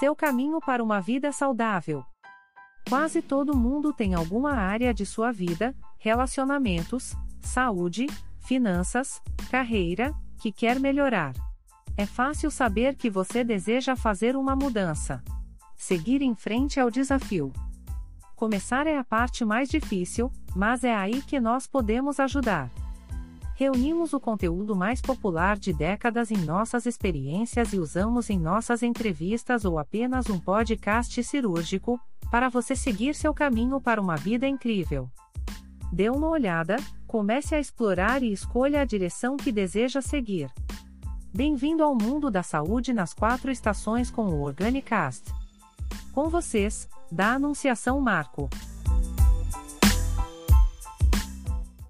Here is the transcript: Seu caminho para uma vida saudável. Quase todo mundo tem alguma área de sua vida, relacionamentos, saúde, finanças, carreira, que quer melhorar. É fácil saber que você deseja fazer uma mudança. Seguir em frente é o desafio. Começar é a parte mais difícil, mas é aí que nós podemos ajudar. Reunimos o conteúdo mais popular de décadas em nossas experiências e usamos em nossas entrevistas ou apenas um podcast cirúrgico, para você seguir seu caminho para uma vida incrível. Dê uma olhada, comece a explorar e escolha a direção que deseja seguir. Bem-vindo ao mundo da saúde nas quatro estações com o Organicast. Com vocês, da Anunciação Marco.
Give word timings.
Seu 0.00 0.16
caminho 0.16 0.60
para 0.60 0.82
uma 0.82 0.98
vida 0.98 1.30
saudável. 1.30 2.02
Quase 2.88 3.20
todo 3.20 3.54
mundo 3.54 3.92
tem 3.92 4.14
alguma 4.14 4.54
área 4.54 4.94
de 4.94 5.04
sua 5.04 5.30
vida, 5.30 5.74
relacionamentos, 5.98 7.14
saúde, 7.42 8.06
finanças, 8.38 9.20
carreira, 9.50 10.14
que 10.40 10.50
quer 10.50 10.80
melhorar. 10.80 11.34
É 11.98 12.06
fácil 12.06 12.50
saber 12.50 12.96
que 12.96 13.10
você 13.10 13.44
deseja 13.44 13.94
fazer 13.94 14.36
uma 14.36 14.56
mudança. 14.56 15.22
Seguir 15.76 16.22
em 16.22 16.34
frente 16.34 16.80
é 16.80 16.84
o 16.84 16.90
desafio. 16.90 17.52
Começar 18.34 18.86
é 18.86 18.96
a 18.96 19.04
parte 19.04 19.44
mais 19.44 19.68
difícil, 19.68 20.32
mas 20.56 20.82
é 20.82 20.96
aí 20.96 21.20
que 21.20 21.38
nós 21.38 21.66
podemos 21.66 22.18
ajudar. 22.18 22.70
Reunimos 23.60 24.14
o 24.14 24.18
conteúdo 24.18 24.74
mais 24.74 25.02
popular 25.02 25.58
de 25.58 25.70
décadas 25.70 26.30
em 26.30 26.38
nossas 26.46 26.86
experiências 26.86 27.74
e 27.74 27.78
usamos 27.78 28.30
em 28.30 28.38
nossas 28.38 28.82
entrevistas 28.82 29.66
ou 29.66 29.78
apenas 29.78 30.30
um 30.30 30.40
podcast 30.40 31.22
cirúrgico, 31.22 32.00
para 32.30 32.48
você 32.48 32.74
seguir 32.74 33.14
seu 33.14 33.34
caminho 33.34 33.78
para 33.78 34.00
uma 34.00 34.16
vida 34.16 34.48
incrível. 34.48 35.10
Dê 35.92 36.08
uma 36.08 36.30
olhada, 36.30 36.76
comece 37.06 37.54
a 37.54 37.60
explorar 37.60 38.22
e 38.22 38.32
escolha 38.32 38.80
a 38.80 38.84
direção 38.86 39.36
que 39.36 39.52
deseja 39.52 40.00
seguir. 40.00 40.50
Bem-vindo 41.30 41.84
ao 41.84 41.94
mundo 41.94 42.30
da 42.30 42.42
saúde 42.42 42.94
nas 42.94 43.12
quatro 43.12 43.50
estações 43.50 44.10
com 44.10 44.24
o 44.24 44.40
Organicast. 44.40 45.34
Com 46.14 46.30
vocês, 46.30 46.88
da 47.12 47.34
Anunciação 47.34 48.00
Marco. 48.00 48.48